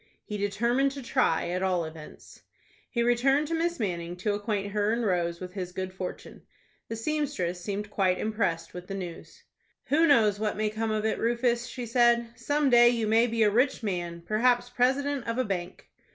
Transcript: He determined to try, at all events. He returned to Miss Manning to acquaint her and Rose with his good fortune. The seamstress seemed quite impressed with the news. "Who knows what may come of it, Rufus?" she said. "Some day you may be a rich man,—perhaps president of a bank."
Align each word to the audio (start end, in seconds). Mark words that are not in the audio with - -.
He 0.25 0.35
determined 0.35 0.91
to 0.93 1.03
try, 1.03 1.49
at 1.49 1.61
all 1.61 1.85
events. 1.85 2.41
He 2.89 3.03
returned 3.03 3.47
to 3.49 3.53
Miss 3.53 3.79
Manning 3.79 4.15
to 4.15 4.33
acquaint 4.33 4.71
her 4.71 4.91
and 4.91 5.05
Rose 5.05 5.39
with 5.39 5.53
his 5.53 5.71
good 5.73 5.93
fortune. 5.93 6.41
The 6.87 6.95
seamstress 6.95 7.61
seemed 7.61 7.91
quite 7.91 8.17
impressed 8.17 8.73
with 8.73 8.87
the 8.87 8.95
news. 8.95 9.43
"Who 9.89 10.07
knows 10.07 10.39
what 10.39 10.57
may 10.57 10.71
come 10.71 10.89
of 10.89 11.05
it, 11.05 11.19
Rufus?" 11.19 11.67
she 11.67 11.85
said. 11.85 12.25
"Some 12.35 12.71
day 12.71 12.89
you 12.89 13.05
may 13.05 13.27
be 13.27 13.43
a 13.43 13.51
rich 13.51 13.83
man,—perhaps 13.83 14.71
president 14.71 15.27
of 15.27 15.37
a 15.37 15.45
bank." 15.45 15.87